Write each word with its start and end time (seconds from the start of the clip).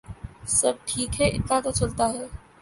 سب 0.51 0.73
ٹھیک 0.85 1.21
ہے، 1.21 1.27
اتنا 1.35 1.59
تو 1.63 1.71
چلتا 1.71 2.05
ہے۔ 2.13 2.25